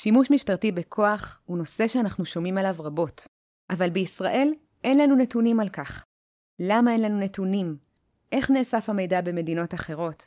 שימוש 0.00 0.30
משטרתי 0.30 0.72
בכוח 0.72 1.40
הוא 1.44 1.58
נושא 1.58 1.88
שאנחנו 1.88 2.24
שומעים 2.24 2.58
עליו 2.58 2.74
רבות, 2.78 3.26
אבל 3.70 3.90
בישראל 3.90 4.48
אין 4.84 4.98
לנו 4.98 5.16
נתונים 5.16 5.60
על 5.60 5.68
כך. 5.68 6.04
למה 6.60 6.92
אין 6.92 7.02
לנו 7.02 7.20
נתונים? 7.20 7.76
איך 8.32 8.50
נאסף 8.50 8.88
המידע 8.88 9.20
במדינות 9.20 9.74
אחרות? 9.74 10.26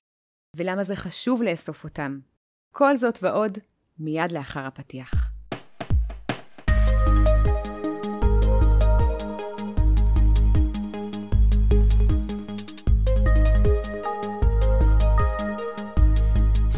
ולמה 0.56 0.84
זה 0.84 0.96
חשוב 0.96 1.42
לאסוף 1.44 1.84
אותם? 1.84 2.20
כל 2.74 2.98
זאת 2.98 3.20
ועוד, 3.22 3.58
מיד 4.00 4.32
לאחר 4.32 4.66
הפתיח. 4.66 5.31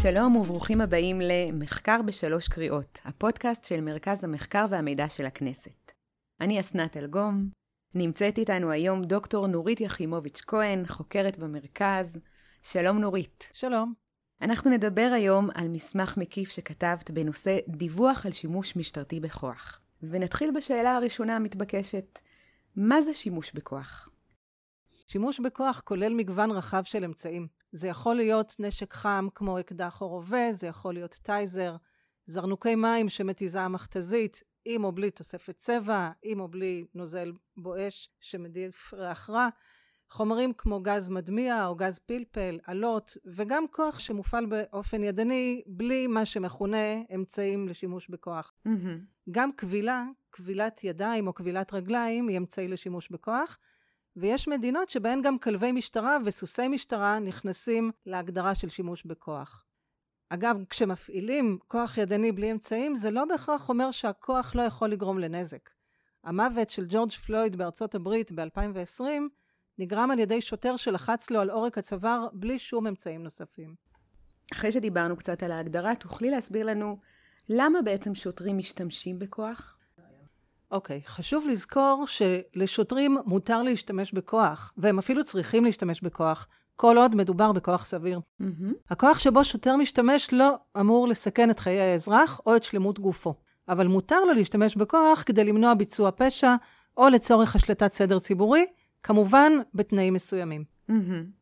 שלום 0.04 0.36
וברוכים 0.36 0.82
הבאים 0.82 1.22
למחקר 1.22 2.02
בשלוש 2.06 2.48
קריאות, 2.48 3.00
הפודקאסט 3.06 3.66
של 3.66 3.82
מרכז 3.82 4.24
המחקר 4.24 4.66
והמידע 4.70 5.10
של 5.10 5.26
הכנסת. 5.26 5.92
אני 6.42 6.60
אסנת 6.60 6.98
אלגום, 6.98 7.50
נמצאת 7.96 8.38
איתנו 8.38 8.72
היום 8.72 9.04
דוקטור 9.04 9.48
נורית 9.48 9.82
יחימוביץ' 9.82 10.42
כהן, 10.48 10.86
חוקרת 10.88 11.38
במרכז. 11.38 12.18
שלום 12.64 13.00
נורית. 13.00 13.50
שלום. 13.54 13.94
אנחנו 14.42 14.72
נדבר 14.72 15.12
היום 15.16 15.50
על 15.54 15.68
מסמך 15.68 16.18
מקיף 16.18 16.50
שכתבת 16.50 17.12
בנושא 17.12 17.58
דיווח 17.68 18.26
על 18.26 18.32
שימוש 18.32 18.76
משטרתי 18.76 19.20
בכוח. 19.20 19.80
ונתחיל 20.04 20.52
בשאלה 20.56 20.96
הראשונה 20.96 21.36
המתבקשת, 21.36 22.20
מה 22.76 23.02
זה 23.02 23.14
שימוש 23.14 23.52
בכוח? 23.54 24.10
שימוש 25.08 25.40
בכוח 25.40 25.82
כולל 25.86 26.14
מגוון 26.14 26.52
רחב 26.52 26.84
של 26.84 27.04
אמצעים. 27.04 27.48
זה 27.72 27.88
יכול 27.88 28.16
להיות 28.16 28.56
נשק 28.60 28.94
חם 28.94 29.28
כמו 29.36 29.60
אקדח 29.60 30.02
או 30.02 30.08
רובה, 30.08 30.54
זה 30.54 30.68
יכול 30.68 30.94
להיות 30.94 31.20
טייזר, 31.24 31.76
זרנוקי 32.26 32.76
מים 32.76 33.10
שמתיזה 33.10 33.62
המכתזית, 33.62 34.44
עם 34.66 34.84
או 34.84 34.92
בלי 34.92 35.12
תוספת 35.12 35.58
צבע, 35.58 36.12
עם 36.24 36.40
או 36.40 36.48
בלי 36.48 36.86
נוזל 36.94 37.32
בואש 37.58 38.10
שמדיף 38.22 38.94
ריח 38.94 39.30
רע, 39.30 39.50
חומרים 40.10 40.54
כמו 40.54 40.82
גז 40.82 41.10
מדמיע 41.10 41.68
או 41.68 41.76
גז 41.76 42.00
פלפל, 42.00 42.60
אלות, 42.70 43.18
וגם 43.26 43.68
כוח 43.72 44.00
שמופעל 44.00 44.46
באופן 44.46 45.04
ידני 45.04 45.62
בלי 45.68 46.08
מה 46.08 46.26
שמכונה 46.26 47.02
אמצעים 47.16 47.70
לשימוש 47.70 48.10
בכוח. 48.10 48.54
Mm-hmm. 48.68 49.32
גם 49.32 49.52
כבילה, 49.58 50.06
כבילת 50.32 50.84
ידיים 50.84 51.28
או 51.28 51.34
כבילת 51.34 51.74
רגליים 51.74 52.28
היא 52.28 52.38
אמצעי 52.38 52.68
לשימוש 52.68 53.10
בכוח, 53.10 53.58
ויש 54.16 54.48
מדינות 54.48 54.90
שבהן 54.90 55.22
גם 55.22 55.40
כלבי 55.40 55.72
משטרה 55.72 56.18
וסוסי 56.26 56.68
משטרה 56.68 57.20
נכנסים 57.20 57.92
להגדרה 58.06 58.56
של 58.56 58.70
שימוש 58.70 59.04
בכוח. 59.06 59.66
אגב, 60.30 60.58
כשמפעילים 60.70 61.58
כוח 61.68 61.98
ידני 61.98 62.32
בלי 62.32 62.52
אמצעים, 62.52 62.96
זה 62.96 63.12
לא 63.12 63.26
בהכרח 63.26 63.70
אומר 63.70 63.92
שהכוח 63.92 64.56
לא 64.56 64.62
יכול 64.62 64.90
לגרום 64.90 65.20
לנזק. 65.20 65.70
המוות 66.24 66.70
של 66.70 66.86
ג'ורג' 66.90 67.12
פלויד 67.12 67.56
בארצות 67.56 67.96
הברית 67.96 68.32
ב-2020 68.32 69.04
נגרם 69.78 70.12
על 70.12 70.20
ידי 70.20 70.42
שוטר 70.42 70.78
שלחץ 70.78 71.30
לו 71.30 71.40
על 71.40 71.50
עורק 71.50 71.78
הצוואר 71.78 72.28
בלי 72.34 72.60
שום 72.60 72.88
אמצעים 72.88 73.24
נוספים. 73.24 73.76
אחרי 74.54 74.72
שדיברנו 74.72 75.18
קצת 75.18 75.44
על 75.44 75.52
ההגדרה, 75.52 75.96
תוכלי 75.96 76.32
להסביר 76.32 76.66
לנו 76.66 76.98
למה 77.50 77.82
בעצם 77.82 78.16
שוטרים 78.16 78.58
משתמשים 78.58 79.20
בכוח? 79.20 79.78
אוקיי, 80.74 81.02
okay, 81.06 81.10
חשוב 81.10 81.48
לזכור 81.50 82.06
שלשוטרים 82.08 83.18
מותר 83.26 83.62
להשתמש 83.62 84.12
בכוח, 84.12 84.74
והם 84.78 85.00
אפילו 85.00 85.24
צריכים 85.24 85.66
להשתמש 85.66 86.02
בכוח, 86.02 86.48
כל 86.76 86.98
עוד 86.98 87.16
מדובר 87.16 87.52
בכוח 87.52 87.86
סביר. 87.86 88.20
Mm-hmm. 88.20 88.74
הכוח 88.90 89.20
שבו 89.20 89.44
שוטר 89.44 89.76
משתמש 89.76 90.34
לא 90.34 90.56
אמור 90.80 91.08
לסכן 91.08 91.50
את 91.50 91.60
חיי 91.60 91.82
האזרח 91.82 92.42
או 92.46 92.56
את 92.56 92.64
שלמות 92.64 93.00
גופו, 93.00 93.34
אבל 93.70 93.88
מותר 93.88 94.24
לו 94.24 94.34
להשתמש 94.34 94.76
בכוח 94.76 95.24
כדי 95.26 95.44
למנוע 95.44 95.74
ביצוע 95.74 96.12
פשע 96.16 96.56
או 96.98 97.10
לצורך 97.10 97.56
השלטת 97.56 97.94
סדר 97.94 98.20
ציבורי, 98.20 98.66
כמובן 99.04 99.54
בתנאים 99.74 100.14
מסוימים. 100.14 100.64
Mm-hmm. 100.90 100.94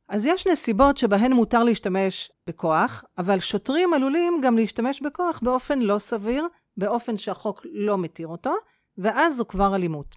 אז 0.09 0.25
יש 0.25 0.47
נסיבות 0.47 0.97
שבהן 0.97 1.33
מותר 1.33 1.63
להשתמש 1.63 2.31
בכוח, 2.47 3.03
אבל 3.17 3.39
שוטרים 3.39 3.93
עלולים 3.93 4.41
גם 4.43 4.57
להשתמש 4.57 5.01
בכוח 5.01 5.39
באופן 5.43 5.79
לא 5.79 5.99
סביר, 5.99 6.47
באופן 6.77 7.17
שהחוק 7.17 7.61
לא 7.71 7.97
מתיר 7.97 8.27
אותו, 8.27 8.53
ואז 9.01 9.37
זו 9.37 9.47
כבר 9.47 9.75
אלימות. 9.75 10.15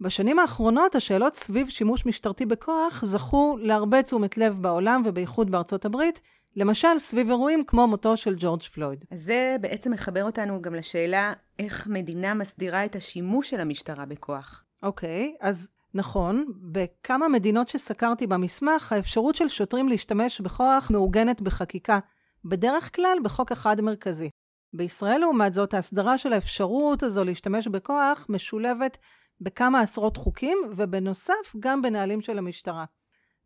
בשנים 0.00 0.38
האחרונות 0.38 0.94
השאלות 0.94 1.34
סביב 1.34 1.68
שימוש 1.68 2.06
משטרתי 2.06 2.46
בכוח 2.46 3.04
זכו 3.04 3.56
להרבה 3.60 4.02
תשומת 4.02 4.38
לב 4.38 4.58
בעולם 4.62 5.02
ובייחוד 5.04 5.50
בארצות 5.50 5.84
הברית, 5.84 6.20
למשל 6.56 6.98
סביב 6.98 7.28
אירועים 7.28 7.64
כמו 7.64 7.86
מותו 7.86 8.16
של 8.16 8.34
ג'ורג' 8.38 8.62
פלויד. 8.62 9.04
זה 9.14 9.56
בעצם 9.60 9.90
מחבר 9.92 10.24
אותנו 10.24 10.62
גם 10.62 10.74
לשאלה 10.74 11.32
איך 11.58 11.86
מדינה 11.86 12.34
מסדירה 12.34 12.84
את 12.84 12.96
השימוש 12.96 13.50
של 13.50 13.60
המשטרה 13.60 14.06
בכוח. 14.06 14.64
אוקיי, 14.82 15.34
okay, 15.34 15.46
אז 15.46 15.70
נכון, 15.94 16.44
בכמה 16.72 17.28
מדינות 17.28 17.68
שסקרתי 17.68 18.26
במסמך, 18.26 18.92
האפשרות 18.92 19.34
של 19.34 19.48
שוטרים 19.48 19.88
להשתמש 19.88 20.40
בכוח 20.40 20.90
מעוגנת 20.90 21.42
בחקיקה, 21.42 21.98
בדרך 22.44 22.96
כלל 22.96 23.18
בחוק 23.24 23.52
אחד 23.52 23.80
מרכזי. 23.80 24.30
בישראל, 24.72 25.20
לעומת 25.20 25.52
זאת, 25.54 25.74
ההסדרה 25.74 26.18
של 26.18 26.32
האפשרות 26.32 27.02
הזו 27.02 27.24
להשתמש 27.24 27.68
בכוח 27.68 28.26
משולבת 28.28 28.98
בכמה 29.40 29.80
עשרות 29.80 30.16
חוקים, 30.16 30.58
ובנוסף, 30.76 31.56
גם 31.60 31.82
בנהלים 31.82 32.20
של 32.20 32.38
המשטרה. 32.38 32.84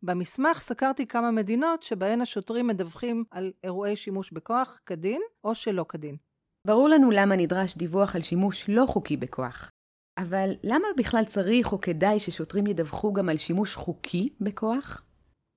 במסמך 0.03 0.59
סקרתי 0.59 1.07
כמה 1.07 1.31
מדינות 1.31 1.83
שבהן 1.83 2.21
השוטרים 2.21 2.67
מדווחים 2.67 3.23
על 3.31 3.51
אירועי 3.63 3.95
שימוש 3.95 4.31
בכוח 4.31 4.79
כדין 4.85 5.21
או 5.43 5.55
שלא 5.55 5.85
כדין. 5.89 6.17
ברור 6.67 6.89
לנו 6.89 7.11
למה 7.11 7.35
נדרש 7.35 7.77
דיווח 7.77 8.15
על 8.15 8.21
שימוש 8.21 8.65
לא 8.69 8.85
חוקי 8.85 9.17
בכוח. 9.17 9.69
אבל 10.17 10.49
למה 10.63 10.87
בכלל 10.97 11.23
צריך 11.25 11.71
או 11.71 11.81
כדאי 11.81 12.19
ששוטרים 12.19 12.67
ידווחו 12.67 13.13
גם 13.13 13.29
על 13.29 13.37
שימוש 13.37 13.75
חוקי 13.75 14.29
בכוח? 14.41 15.03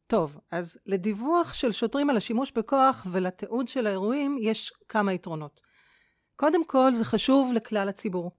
טוב, 0.07 0.39
אז 0.51 0.79
לדיווח 0.87 1.55
של 1.55 1.73
שוטרים 1.73 2.11
על 2.11 2.17
השימוש 2.17 2.53
בכוח 2.53 3.07
ולתיעוד 3.13 3.69
של 3.69 3.87
האירועים 3.87 4.39
יש 4.41 4.73
כמה 4.89 5.13
יתרונות. 5.13 5.61
קודם 6.37 6.65
כל, 6.65 6.95
זה 6.95 7.05
חשוב 7.05 7.53
לכלל 7.53 7.89
הציבור. 7.89 8.31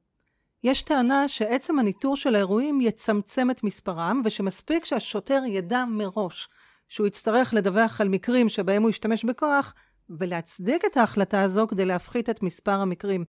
יש 0.64 0.82
טענה 0.82 1.28
שעצם 1.28 1.80
הניטור 1.80 2.18
של 2.18 2.36
האירועים 2.36 2.82
יצמצם 2.82 3.52
את 3.52 3.64
מספרם, 3.64 4.22
ושמספיק 4.26 4.86
שהשוטר 4.86 5.44
ידע 5.48 5.86
מראש 5.86 6.50
שהוא 6.88 7.08
יצטרך 7.08 7.54
לדווח 7.54 8.02
על 8.02 8.10
מקרים 8.10 8.50
שבהם 8.50 8.82
הוא 8.82 8.90
ישתמש 8.90 9.26
בכוח, 9.26 9.74
ולהצדיק 10.10 10.86
את 10.86 10.98
ההחלטה 10.98 11.42
הזו 11.42 11.68
כדי 11.68 11.86
להפחית 11.86 12.30
את 12.30 12.44
מספר 12.44 12.72
המקרים. 12.72 13.26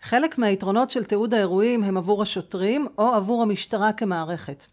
חלק 0.00 0.38
מהיתרונות 0.38 0.90
של 0.90 1.04
תיעוד 1.04 1.34
האירועים 1.34 1.82
הם 1.82 1.96
עבור 1.96 2.22
השוטרים 2.22 2.86
או 2.98 3.14
עבור 3.14 3.42
המשטרה 3.42 3.92
כמערכת. 3.92 4.66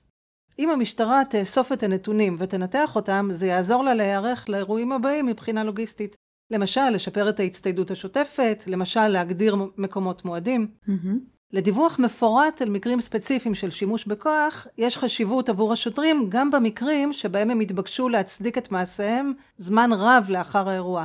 אם 0.59 0.69
המשטרה 0.71 1.21
תאסוף 1.29 1.71
את 1.71 1.83
הנתונים 1.83 2.35
ותנתח 2.39 2.95
אותם, 2.95 3.29
זה 3.31 3.47
יעזור 3.47 3.83
לה 3.83 3.93
להיערך 3.93 4.49
לאירועים 4.49 4.91
הבאים 4.91 5.25
מבחינה 5.25 5.63
לוגיסטית. 5.63 6.15
למשל, 6.51 6.89
לשפר 6.89 7.29
את 7.29 7.39
ההצטיידות 7.39 7.91
השוטפת, 7.91 8.63
למשל, 8.67 9.07
להגדיר 9.07 9.55
מקומות 9.77 10.25
מועדים. 10.25 10.67
Mm-hmm. 10.87 11.39
לדיווח 11.53 11.99
מפורט 11.99 12.61
על 12.61 12.69
מקרים 12.69 13.01
ספציפיים 13.01 13.55
של 13.55 13.69
שימוש 13.69 14.05
בכוח, 14.05 14.67
יש 14.77 14.97
חשיבות 14.97 15.49
עבור 15.49 15.73
השוטרים 15.73 16.25
גם 16.29 16.51
במקרים 16.51 17.13
שבהם 17.13 17.49
הם 17.49 17.59
התבקשו 17.59 18.09
להצדיק 18.09 18.57
את 18.57 18.71
מעשיהם 18.71 19.33
זמן 19.57 19.89
רב 19.93 20.25
לאחר 20.29 20.69
האירוע. 20.69 21.03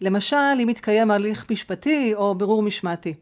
למשל, 0.00 0.36
אם 0.62 0.68
מתקיים 0.68 1.10
הליך 1.10 1.50
משפטי 1.50 2.14
או 2.14 2.34
בירור 2.34 2.62
משמעתי. 2.62 3.14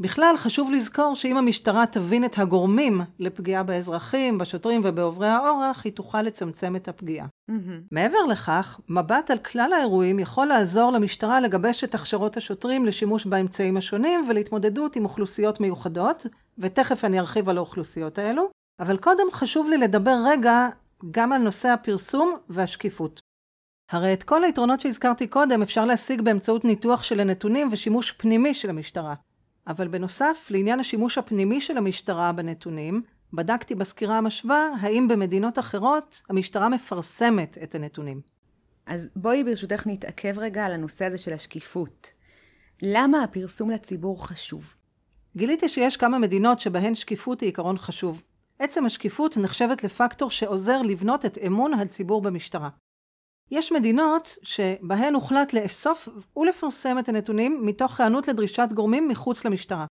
בכלל 0.00 0.34
חשוב 0.38 0.72
לזכור 0.72 1.16
שאם 1.16 1.36
המשטרה 1.36 1.86
תבין 1.86 2.24
את 2.24 2.38
הגורמים 2.38 3.00
לפגיעה 3.18 3.62
באזרחים, 3.62 4.38
בשוטרים 4.38 4.80
ובעוברי 4.84 5.28
האורח, 5.28 5.82
היא 5.84 5.92
תוכל 5.92 6.22
לצמצם 6.22 6.76
את 6.76 6.88
הפגיעה. 6.88 7.26
Mm-hmm. 7.26 7.54
מעבר 7.92 8.18
לכך, 8.28 8.80
מבט 8.88 9.30
על 9.30 9.38
כלל 9.38 9.72
האירועים 9.72 10.18
יכול 10.18 10.46
לעזור 10.46 10.92
למשטרה 10.92 11.40
לגבש 11.40 11.84
את 11.84 11.94
הכשרות 11.94 12.36
השוטרים 12.36 12.86
לשימוש 12.86 13.26
באמצעים 13.26 13.76
השונים 13.76 14.24
ולהתמודדות 14.28 14.96
עם 14.96 15.04
אוכלוסיות 15.04 15.60
מיוחדות, 15.60 16.26
ותכף 16.58 17.04
אני 17.04 17.20
ארחיב 17.20 17.48
על 17.48 17.56
האוכלוסיות 17.56 18.18
האלו, 18.18 18.50
אבל 18.80 18.96
קודם 18.96 19.26
חשוב 19.32 19.68
לי 19.68 19.76
לדבר 19.76 20.16
רגע 20.26 20.68
גם 21.10 21.32
על 21.32 21.42
נושא 21.42 21.68
הפרסום 21.68 22.36
והשקיפות. 22.48 23.20
הרי 23.90 24.12
את 24.12 24.22
כל 24.22 24.44
היתרונות 24.44 24.80
שהזכרתי 24.80 25.26
קודם 25.26 25.62
אפשר 25.62 25.84
להשיג 25.84 26.20
באמצעות 26.20 26.64
ניתוח 26.64 27.02
של 27.02 27.20
הנתונים 27.20 27.68
ושימוש 27.72 28.12
פנימי 28.12 28.54
של 28.54 28.70
המשטרה. 28.70 29.14
אבל 29.68 29.88
בנוסף, 29.88 30.48
לעניין 30.50 30.80
השימוש 30.80 31.18
הפנימי 31.18 31.60
של 31.60 31.76
המשטרה 31.76 32.32
בנתונים, 32.32 33.02
בדקתי 33.32 33.74
בסקירה 33.74 34.18
המשווה 34.18 34.68
האם 34.80 35.08
במדינות 35.08 35.58
אחרות 35.58 36.22
המשטרה 36.30 36.68
מפרסמת 36.68 37.58
את 37.62 37.74
הנתונים. 37.74 38.20
אז 38.86 39.08
בואי 39.16 39.44
ברשותך 39.44 39.86
נתעכב 39.86 40.38
רגע 40.38 40.64
על 40.64 40.72
הנושא 40.72 41.04
הזה 41.04 41.18
של 41.18 41.32
השקיפות. 41.32 42.10
למה 42.82 43.24
הפרסום 43.24 43.70
לציבור 43.70 44.26
חשוב? 44.26 44.74
גיליתי 45.36 45.68
שיש 45.68 45.96
כמה 45.96 46.18
מדינות 46.18 46.60
שבהן 46.60 46.94
שקיפות 46.94 47.40
היא 47.40 47.48
עיקרון 47.48 47.78
חשוב. 47.78 48.22
עצם 48.58 48.86
השקיפות 48.86 49.36
נחשבת 49.36 49.84
לפקטור 49.84 50.30
שעוזר 50.30 50.82
לבנות 50.82 51.24
את 51.24 51.38
אמון 51.46 51.74
הציבור 51.74 52.22
במשטרה. 52.22 52.68
יש 53.50 53.72
מדינות 53.72 54.36
שבהן 54.42 55.14
הוחלט 55.14 55.52
לאסוף 55.52 56.08
ולפרסם 56.36 56.98
את 56.98 57.08
הנתונים 57.08 57.66
מתוך 57.66 58.00
היענות 58.00 58.28
לדרישת 58.28 58.68
גורמים 58.74 59.08
מחוץ 59.08 59.44
למשטרה. 59.44 59.86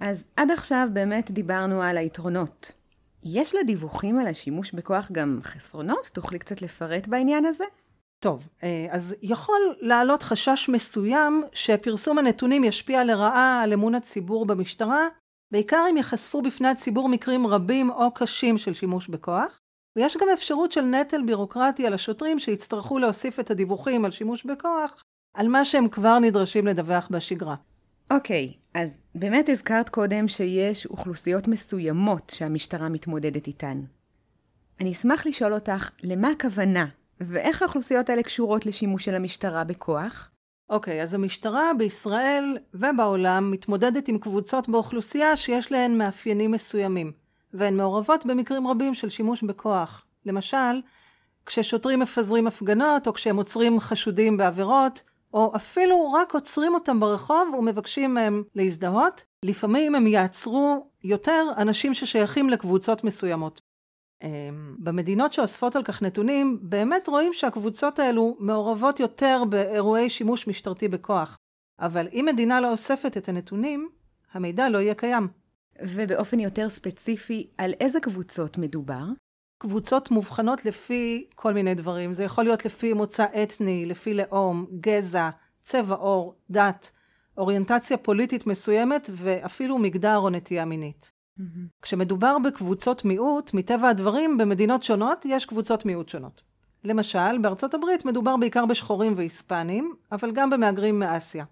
אז 0.00 0.26
עד 0.36 0.50
עכשיו 0.50 0.88
באמת 0.92 1.30
דיברנו 1.30 1.82
על 1.82 1.96
היתרונות. 1.96 2.72
יש 3.24 3.54
לדיווחים 3.54 4.18
על 4.18 4.26
השימוש 4.26 4.72
בכוח 4.72 5.08
גם 5.12 5.40
חסרונות? 5.42 6.10
תוכלי 6.12 6.38
קצת 6.38 6.62
לפרט 6.62 7.08
בעניין 7.08 7.44
הזה? 7.44 7.64
טוב, 8.20 8.48
אה, 8.62 8.86
אז 8.90 9.14
יכול 9.22 9.60
לעלות 9.80 10.22
חשש 10.22 10.68
מסוים 10.68 11.44
שפרסום 11.52 12.18
הנתונים 12.18 12.64
ישפיע 12.64 13.04
לרעה 13.04 13.62
על 13.62 13.72
אמון 13.72 13.94
הציבור 13.94 14.46
במשטרה, 14.46 15.08
בעיקר 15.52 15.84
אם 15.90 15.96
יחשפו 15.96 16.42
בפני 16.42 16.68
הציבור 16.68 17.08
מקרים 17.08 17.46
רבים 17.46 17.90
או 17.90 18.10
קשים 18.14 18.58
של 18.58 18.72
שימוש 18.72 19.08
בכוח, 19.08 19.60
ויש 19.96 20.16
גם 20.16 20.26
אפשרות 20.32 20.72
של 20.72 20.80
נטל 20.80 21.22
בירוקרטי 21.22 21.86
על 21.86 21.94
השוטרים 21.94 22.38
שיצטרכו 22.38 22.98
להוסיף 22.98 23.40
את 23.40 23.50
הדיווחים 23.50 24.04
על 24.04 24.10
שימוש 24.10 24.44
בכוח 24.44 25.02
על 25.34 25.48
מה 25.48 25.64
שהם 25.64 25.88
כבר 25.88 26.18
נדרשים 26.18 26.66
לדווח 26.66 27.08
בשגרה. 27.10 27.54
אוקיי, 28.10 28.52
okay, 28.54 28.78
אז 28.80 29.00
באמת 29.14 29.48
הזכרת 29.48 29.88
קודם 29.88 30.28
שיש 30.28 30.86
אוכלוסיות 30.86 31.48
מסוימות 31.48 32.32
שהמשטרה 32.34 32.88
מתמודדת 32.88 33.46
איתן. 33.46 33.80
אני 34.80 34.92
אשמח 34.92 35.26
לשאול 35.26 35.54
אותך, 35.54 35.90
למה 36.02 36.28
הכוונה 36.28 36.86
ואיך 37.20 37.62
האוכלוסיות 37.62 38.10
האלה 38.10 38.22
קשורות 38.22 38.66
לשימוש 38.66 39.04
של 39.04 39.14
המשטרה 39.14 39.64
בכוח? 39.64 40.30
אוקיי, 40.70 41.00
okay, 41.00 41.02
אז 41.02 41.14
המשטרה 41.14 41.70
בישראל 41.78 42.58
ובעולם 42.74 43.50
מתמודדת 43.50 44.08
עם 44.08 44.18
קבוצות 44.18 44.68
באוכלוסייה 44.68 45.36
שיש 45.36 45.72
להן 45.72 45.98
מאפיינים 45.98 46.50
מסוימים, 46.50 47.12
והן 47.58 47.76
מעורבות 47.76 48.26
במקרים 48.26 48.68
רבים 48.68 48.94
של 48.94 49.08
שימוש 49.08 49.42
בכוח. 49.42 50.06
למשל, 50.26 50.80
כששוטרים 51.46 52.00
מפזרים 52.00 52.46
הפגנות, 52.46 53.06
או 53.06 53.12
כשהם 53.12 53.36
עוצרים 53.36 53.80
חשודים 53.80 54.36
בעבירות, 54.36 55.02
או 55.34 55.52
אפילו 55.56 56.12
רק 56.12 56.34
עוצרים 56.34 56.74
אותם 56.74 57.00
ברחוב 57.00 57.54
ומבקשים 57.58 58.14
מהם 58.14 58.42
להזדהות, 58.54 59.24
לפעמים 59.42 59.94
הם 59.94 60.06
יעצרו 60.06 60.86
יותר 61.04 61.44
אנשים 61.56 61.94
ששייכים 61.94 62.50
לקבוצות 62.50 63.04
מסוימות. 63.04 63.60
אמ, 64.22 64.76
במדינות 64.78 65.32
שאוספות 65.32 65.76
על 65.76 65.82
כך 65.82 66.02
נתונים, 66.02 66.58
באמת 66.62 67.08
רואים 67.08 67.32
שהקבוצות 67.34 67.98
האלו 67.98 68.36
מעורבות 68.38 69.00
יותר 69.00 69.42
באירועי 69.48 70.10
שימוש 70.10 70.46
משטרתי 70.46 70.88
בכוח. 70.88 71.38
אבל 71.80 72.08
אם 72.12 72.24
מדינה 72.32 72.60
לא 72.60 72.70
אוספת 72.70 73.16
את 73.16 73.28
הנתונים, 73.28 73.88
המידע 74.32 74.68
לא 74.68 74.78
יהיה 74.78 74.94
קיים. 74.94 75.28
ובאופן 75.82 76.40
יותר 76.40 76.70
ספציפי, 76.70 77.50
על 77.58 77.72
איזה 77.80 78.00
קבוצות 78.00 78.58
מדובר? 78.58 79.04
קבוצות 79.58 80.10
מובחנות 80.10 80.64
לפי 80.64 81.26
כל 81.34 81.54
מיני 81.54 81.74
דברים. 81.74 82.12
זה 82.12 82.24
יכול 82.24 82.44
להיות 82.44 82.64
לפי 82.64 82.92
מוצא 82.92 83.26
אתני, 83.42 83.86
לפי 83.86 84.14
לאום, 84.14 84.66
גזע, 84.80 85.30
צבע 85.62 85.94
עור, 85.94 86.34
דת, 86.50 86.90
אוריינטציה 87.38 87.96
פוליטית 87.96 88.46
מסוימת 88.46 89.10
ואפילו 89.12 89.78
מגדר 89.78 90.16
או 90.16 90.30
נטייה 90.30 90.64
מינית. 90.64 91.12
Mm-hmm. 91.38 91.42
כשמדובר 91.82 92.36
בקבוצות 92.44 93.04
מיעוט, 93.04 93.54
מטבע 93.54 93.88
הדברים, 93.88 94.38
במדינות 94.38 94.82
שונות 94.82 95.24
יש 95.24 95.46
קבוצות 95.46 95.84
מיעוט 95.84 96.08
שונות. 96.08 96.42
למשל, 96.84 97.38
בארצות 97.38 97.74
הברית 97.74 98.04
מדובר 98.04 98.36
בעיקר 98.36 98.66
בשחורים 98.66 99.12
והיספנים, 99.16 99.94
אבל 100.12 100.30
גם 100.32 100.50
במהגרים 100.50 100.98
מאסיה. 100.98 101.44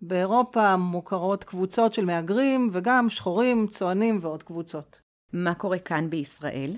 באירופה 0.00 0.76
מוכרות 0.76 1.44
קבוצות 1.44 1.94
של 1.94 2.04
מהגרים, 2.04 2.70
וגם 2.72 3.08
שחורים, 3.08 3.66
צוענים 3.66 4.18
ועוד 4.20 4.42
קבוצות. 4.42 5.00
מה 5.32 5.54
קורה 5.54 5.78
כאן 5.78 6.10
בישראל? 6.10 6.76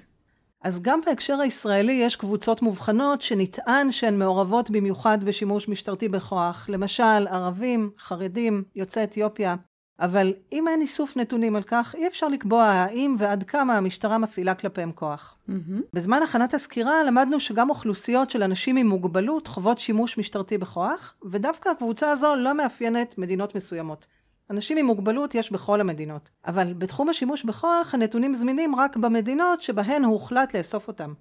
אז 0.63 0.83
גם 0.83 1.01
בהקשר 1.07 1.41
הישראלי 1.41 1.93
יש 1.93 2.17
קבוצות 2.17 2.63
מובחנות 2.63 3.21
שנטען 3.21 3.93
שהן 3.93 4.19
מעורבות 4.19 4.71
במיוחד 4.71 5.25
בשימוש 5.25 5.69
משטרתי 5.69 6.09
בכוח, 6.09 6.67
למשל 6.69 7.27
ערבים, 7.29 7.91
חרדים, 7.99 8.65
יוצאי 8.77 9.05
אתיופיה, 9.05 9.57
אבל 10.01 10.33
אם 10.53 10.69
אין 10.69 10.81
איסוף 10.81 11.17
נתונים 11.17 11.57
על 11.57 11.63
כך, 11.63 11.95
אי 11.95 12.07
אפשר 12.07 12.29
לקבוע 12.29 12.65
האם 12.65 13.17
ועד 13.19 13.43
כמה 13.43 13.77
המשטרה 13.77 14.19
מפעילה 14.19 14.55
כלפיהם 14.55 14.93
כוח. 14.93 15.37
Mm-hmm. 15.49 15.83
בזמן 15.93 16.23
הכנת 16.23 16.55
הסקירה 16.55 17.03
למדנו 17.07 17.41
שגם 17.41 17.71
אוכלוסיות 17.71 18.31
של 18.31 18.43
אנשים 18.43 18.77
עם 18.77 18.87
מוגבלות 18.87 19.47
חוות 19.47 19.79
שימוש 19.79 20.19
משטרתי 20.19 20.59
בכוח, 20.59 21.15
ודווקא 21.31 21.69
הקבוצה 21.69 22.11
הזו 22.11 22.37
לא 22.37 22.55
מאפיינת 22.55 23.19
מדינות 23.19 23.55
מסוימות. 23.55 24.07
אנשים 24.51 24.77
עם 24.77 24.87
מוגבלות 24.87 25.35
יש 25.35 25.53
בכל 25.53 25.81
המדינות, 25.81 26.31
אבל 26.47 26.73
בתחום 26.73 27.09
השימוש 27.09 27.45
בכוח 27.45 27.95
הנתונים 27.95 28.35
זמינים 28.35 28.75
רק 28.75 28.97
במדינות 28.97 29.63
שבהן 29.63 30.05
הוחלט 30.05 30.57
לאסוף 30.57 30.89
אותם. 30.89 31.13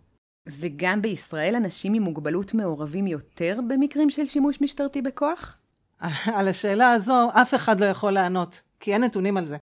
וגם 0.47 1.01
בישראל 1.01 1.56
אנשים 1.56 1.94
עם 1.94 2.03
מוגבלות 2.03 2.53
מעורבים 2.53 3.07
יותר 3.07 3.59
במקרים 3.68 4.09
של 4.09 4.25
שימוש 4.25 4.62
משטרתי 4.62 5.01
בכוח? 5.01 5.59
על 6.38 6.47
השאלה 6.47 6.89
הזו 6.89 7.29
אף 7.33 7.53
אחד 7.53 7.79
לא 7.79 7.85
יכול 7.85 8.11
לענות, 8.11 8.61
כי 8.79 8.94
אין 8.94 9.03
נתונים 9.03 9.38
על 9.38 9.45
זה. 9.45 9.57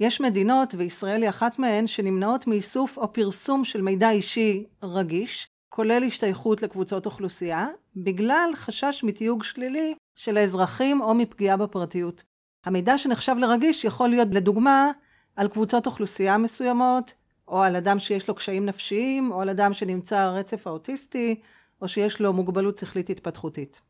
יש 0.00 0.20
מדינות, 0.20 0.74
וישראל 0.78 1.22
היא 1.22 1.30
אחת 1.30 1.58
מהן, 1.58 1.86
שנמנעות 1.86 2.46
מאיסוף 2.46 2.98
או 2.98 3.12
פרסום 3.12 3.64
של 3.64 3.82
מידע 3.82 4.10
אישי 4.10 4.64
רגיש, 4.82 5.48
כולל 5.68 6.04
השתייכות 6.04 6.62
לקבוצות 6.62 7.06
אוכלוסייה, 7.06 7.66
בגלל 7.96 8.50
חשש 8.54 9.00
מתיוג 9.04 9.44
שלילי 9.44 9.94
של 10.16 10.36
האזרחים 10.36 11.00
או 11.00 11.14
מפגיעה 11.14 11.56
בפרטיות. 11.56 12.22
המידע 12.64 12.98
שנחשב 12.98 13.36
לרגיש 13.38 13.84
יכול 13.84 14.08
להיות, 14.08 14.28
לדוגמה, 14.30 14.90
על 15.36 15.48
קבוצות 15.48 15.86
אוכלוסייה 15.86 16.38
מסוימות, 16.38 17.14
או 17.48 17.62
על 17.62 17.76
אדם 17.76 17.98
שיש 17.98 18.28
לו 18.28 18.34
קשיים 18.34 18.66
נפשיים, 18.66 19.32
או 19.32 19.40
על 19.40 19.48
אדם 19.48 19.74
שנמצא 19.74 20.20
על 20.20 20.28
הרצף 20.28 20.66
האוטיסטי, 20.66 21.40
או 21.82 21.88
שיש 21.88 22.20
לו 22.20 22.32
מוגבלות 22.32 22.78
שכלית 22.78 23.10
התפתחותית. 23.10 23.80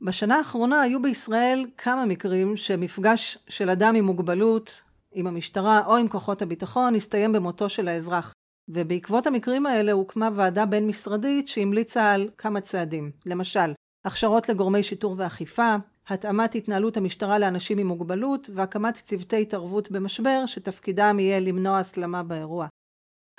בשנה 0.00 0.36
האחרונה 0.36 0.80
היו 0.80 1.02
בישראל 1.02 1.66
כמה 1.76 2.04
מקרים 2.04 2.56
שמפגש 2.56 3.38
של 3.48 3.70
אדם 3.70 3.94
עם 3.94 4.04
מוגבלות 4.04 4.82
עם 5.12 5.26
המשטרה 5.26 5.86
או 5.86 5.96
עם 5.96 6.08
כוחות 6.08 6.42
הביטחון 6.42 6.94
הסתיים 6.94 7.32
במותו 7.32 7.68
של 7.68 7.88
האזרח. 7.88 8.32
ובעקבות 8.68 9.26
המקרים 9.26 9.66
האלה 9.66 9.92
הוקמה 9.92 10.28
ועדה 10.34 10.66
בין-משרדית 10.66 11.48
שהמליצה 11.48 12.12
על 12.12 12.28
כמה 12.38 12.60
צעדים. 12.60 13.10
למשל, 13.26 13.72
הכשרות 14.04 14.48
לגורמי 14.48 14.82
שיטור 14.82 15.14
ואכיפה, 15.18 15.76
התאמת 16.08 16.54
התנהלות 16.54 16.96
המשטרה 16.96 17.38
לאנשים 17.38 17.78
עם 17.78 17.86
מוגבלות 17.86 18.50
והקמת 18.54 18.94
צוותי 18.94 19.42
התערבות 19.42 19.90
במשבר 19.90 20.46
שתפקידם 20.46 21.16
יהיה 21.20 21.40
למנוע 21.40 21.78
הסלמה 21.78 22.22
באירוע. 22.22 22.66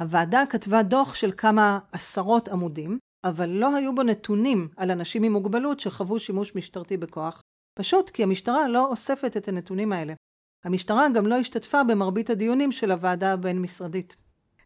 הוועדה 0.01 0.43
כתבה 0.49 0.83
דוח 0.83 1.15
של 1.15 1.31
כמה 1.37 1.79
עשרות 1.91 2.47
עמודים, 2.47 2.97
אבל 3.23 3.49
לא 3.49 3.75
היו 3.75 3.95
בו 3.95 4.03
נתונים 4.03 4.67
על 4.77 4.91
אנשים 4.91 5.23
עם 5.23 5.33
מוגבלות 5.33 5.79
שחוו 5.79 6.19
שימוש 6.19 6.55
משטרתי 6.55 6.97
בכוח, 6.97 7.41
פשוט 7.73 8.09
כי 8.09 8.23
המשטרה 8.23 8.67
לא 8.67 8.87
אוספת 8.87 9.37
את 9.37 9.47
הנתונים 9.47 9.91
האלה. 9.91 10.13
המשטרה 10.63 11.09
גם 11.09 11.27
לא 11.27 11.35
השתתפה 11.35 11.83
במרבית 11.83 12.29
הדיונים 12.29 12.71
של 12.71 12.91
הוועדה 12.91 13.33
הבין-משרדית. 13.33 14.15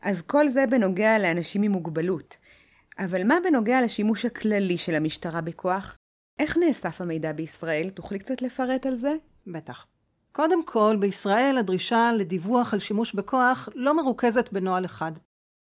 אז 0.02 0.22
כל 0.22 0.48
זה 0.48 0.66
בנוגע 0.68 1.20
לאנשים 1.20 1.64
עם 1.64 1.72
מוגבלות. 1.72 2.38
אבל 3.00 3.28
מה 3.28 3.36
בנוגע 3.44 3.82
לשימוש 3.82 4.26
הכללי 4.26 4.78
של 4.78 4.96
המשטרה 4.96 5.42
בכוח? 5.42 5.98
איך 6.40 6.58
נאסף 6.58 7.02
המידע 7.02 7.32
בישראל? 7.32 7.90
תוכלי 7.90 8.20
קצת 8.20 8.42
לפרט 8.42 8.86
על 8.86 8.96
זה? 8.96 9.16
בטח. 9.48 9.88
קודם 10.32 10.66
כל, 10.66 10.96
בישראל 11.00 11.58
הדרישה 11.58 12.12
לדיווח 12.18 12.74
על 12.74 12.80
שימוש 12.80 13.14
בכוח 13.14 13.70
לא 13.76 13.96
מרוכזת 13.96 14.50
בנוהל 14.54 14.86
אחד. 14.86 15.12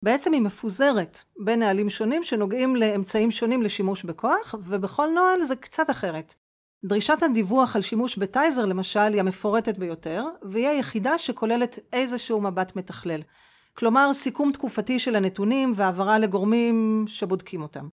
בעצם 0.05 0.33
היא 0.33 0.41
מפוזרת 0.41 1.24
בין 1.38 1.59
נהלים 1.59 1.89
שונים 1.89 2.24
שנוגעים 2.24 2.75
לאמצעים 2.75 3.31
שונים 3.31 3.62
לשימוש 3.62 4.03
בכוח, 4.03 4.55
ובכל 4.59 5.07
נוהל 5.15 5.43
זה 5.43 5.55
קצת 5.55 5.89
אחרת. 5.89 6.35
דרישת 6.85 7.24
הדיווח 7.24 7.75
על 7.75 7.81
שימוש 7.81 8.17
בטייזר 8.17 8.65
למשל 8.65 9.13
היא 9.13 9.19
המפורטת 9.19 9.77
ביותר, 9.77 10.25
והיא 10.41 10.67
היחידה 10.67 11.17
שכוללת 11.17 11.79
איזשהו 11.93 12.41
מבט 12.41 12.75
מתכלל. 12.75 13.21
כלומר, 13.77 14.13
סיכום 14.13 14.51
תקופתי 14.51 15.00
של 15.00 15.15
הנתונים 15.15 15.71
והעברה 15.75 16.19
לגורמים 16.19 17.05
שבודקים 17.07 17.62
אותם. 17.62 17.88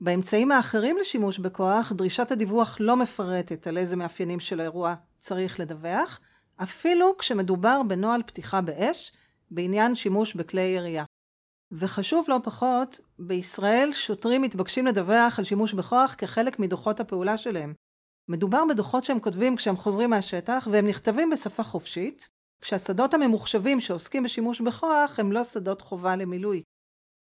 באמצעים 0.00 0.52
האחרים 0.52 0.98
לשימוש 0.98 1.38
בכוח, 1.38 1.92
דרישת 1.92 2.32
הדיווח 2.32 2.76
לא 2.80 2.96
מפרטת 2.96 3.66
על 3.66 3.78
איזה 3.78 3.96
מאפיינים 3.96 4.40
של 4.40 4.60
האירוע 4.60 4.94
צריך 5.18 5.60
לדווח, 5.60 6.20
אפילו 6.62 7.18
כשמדובר 7.18 7.80
בנוהל 7.88 8.22
פתיחה 8.22 8.60
באש 8.60 9.12
בעניין 9.50 9.94
שימוש 9.94 10.34
בכלי 10.34 10.60
ירייה. 10.60 11.04
וחשוב 11.72 12.24
לא 12.28 12.40
פחות, 12.44 13.00
בישראל 13.18 13.92
שוטרים 13.92 14.42
מתבקשים 14.42 14.86
לדווח 14.86 15.38
על 15.38 15.44
שימוש 15.44 15.74
בכוח 15.74 16.14
כחלק 16.18 16.58
מדוחות 16.58 17.00
הפעולה 17.00 17.38
שלהם. 17.38 17.74
מדובר 18.28 18.62
בדוחות 18.68 19.04
שהם 19.04 19.20
כותבים 19.20 19.56
כשהם 19.56 19.76
חוזרים 19.76 20.10
מהשטח, 20.10 20.68
והם 20.70 20.86
נכתבים 20.86 21.30
בשפה 21.30 21.62
חופשית, 21.62 22.28
כשהשדות 22.60 23.14
הממוחשבים 23.14 23.80
שעוסקים 23.80 24.22
בשימוש 24.22 24.60
בכוח 24.60 25.18
הם 25.18 25.32
לא 25.32 25.44
שדות 25.44 25.80
חובה 25.80 26.16
למילוי. 26.16 26.62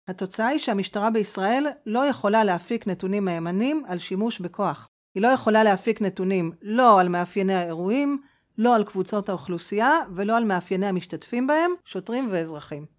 התוצאה 0.08 0.48
היא 0.48 0.60
שהמשטרה 0.60 1.10
בישראל 1.10 1.68
לא 1.86 2.06
יכולה 2.06 2.44
להפיק 2.44 2.88
נתונים 2.88 3.26
מהימנים 3.26 3.84
על 3.88 3.98
שימוש 3.98 4.40
בכוח. 4.40 4.88
היא 5.16 5.24
לא 5.24 5.28
יכולה 5.28 5.64
להפיק 5.64 6.02
נתונים 6.02 6.52
לא 6.62 7.00
על 7.00 7.10
מאפייני 7.10 7.54
האירועים, 7.54 8.22
לא 8.58 8.76
על 8.76 8.84
קבוצות 8.84 9.30
האוכלוסייה 9.30 9.92
ולא 10.16 10.38
על 10.38 10.44
מאפייני 10.44 10.86
המשתתפים 10.86 11.48
בהם, 11.48 11.72
שוטרים 11.86 12.28
ואזרחים. 12.32 12.97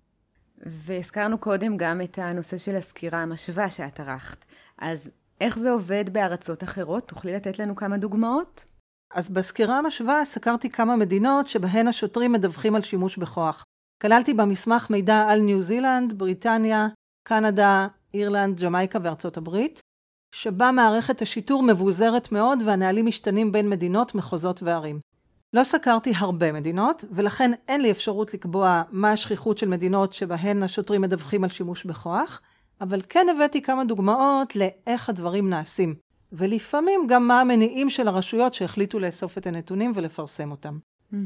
והזכרנו 0.67 1.39
קודם 1.39 1.77
גם 1.77 2.01
את 2.01 2.19
הנושא 2.19 2.59
של 2.59 2.77
הסקירה 2.77 3.23
המשווה 3.23 3.71
שאת 3.71 4.01
ערכת. 4.01 4.45
אז 4.79 5.11
איך 5.41 5.59
זה 5.59 5.71
עובד 5.71 6.11
בארצות 6.13 6.65
אחרות? 6.65 7.09
תוכלי 7.09 7.33
לתת 7.33 7.59
לנו 7.59 7.77
כמה 7.77 7.97
דוגמאות? 7.97 8.65
אז 9.15 9.31
בסקירה 9.31 9.79
המשווה 9.79 10.25
סקרתי 10.25 10.71
כמה 10.71 10.97
מדינות 10.97 11.47
שבהן 11.47 11.89
השוטרים 11.89 12.33
מדווחים 12.33 12.75
על 12.75 12.83
שימוש 12.83 13.17
בכוח. 13.17 13.65
כללתי 14.03 14.35
במסמך 14.35 14.91
מידע 14.91 15.27
על 15.29 15.41
ניו 15.41 15.63
זילנד, 15.63 16.19
בריטניה, 16.19 16.89
קנדה, 17.29 17.87
אירלנד, 18.15 18.61
ג'מייקה 18.61 18.99
וארצות 19.03 19.37
הברית, 19.37 19.81
שבה 20.35 20.73
מערכת 20.73 21.23
השיטור 21.23 21.63
מבוזרת 21.63 22.33
מאוד 22.33 22.63
והנהלים 22.67 23.07
משתנים 23.07 23.53
בין 23.53 23.71
מדינות, 23.71 24.15
מחוזות 24.15 24.63
וערים. 24.63 25.01
לא 25.53 25.65
סקרתי 25.65 26.13
הרבה 26.17 26.53
מדינות, 26.53 27.05
ולכן 27.11 27.51
אין 27.69 27.81
לי 27.81 27.91
אפשרות 27.91 28.35
לקבוע 28.35 28.83
מה 28.91 29.13
השכיחות 29.13 29.59
של 29.59 29.69
מדינות 29.69 30.13
שבהן 30.13 30.63
השוטרים 30.63 31.03
מדווחים 31.03 31.45
על 31.45 31.51
שימוש 31.51 31.85
בכוח, 31.85 32.41
אבל 32.81 33.03
כן 33.09 33.27
הבאתי 33.31 33.63
כמה 33.63 33.85
דוגמאות 33.85 34.57
לאיך 34.57 35.09
הדברים 35.09 35.51
נעשים, 35.51 35.95
ולפעמים 36.33 37.07
גם 37.09 37.27
מה 37.27 37.41
המניעים 37.41 37.91
של 37.91 38.09
הרשויות 38.09 38.55
שהחליטו 38.55 38.99
לאסוף 38.99 39.39
את 39.39 39.47
הנתונים 39.47 39.93
ולפרסם 39.95 40.51
אותם. 40.51 40.79
Mm-hmm. 41.13 41.17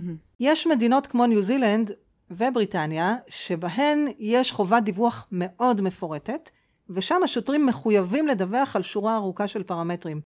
יש 0.41 0.67
מדינות 0.67 1.07
כמו 1.07 1.27
ניו 1.27 1.43
זילנד 1.43 1.91
ובריטניה, 2.31 3.17
שבהן 3.29 4.07
יש 4.19 4.53
חובת 4.53 4.83
דיווח 4.83 5.27
מאוד 5.33 5.81
מפורטת, 5.81 6.51
ושם 6.91 7.23
השוטרים 7.25 7.67
מחויבים 7.67 8.29
לדווח 8.29 8.77
על 8.77 8.83
שורה 8.83 9.17
ארוכה 9.17 9.49
של 9.49 9.63
פרמטרים. 9.63 10.21